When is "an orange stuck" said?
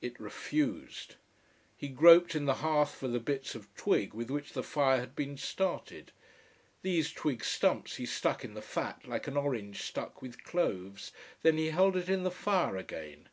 9.26-10.22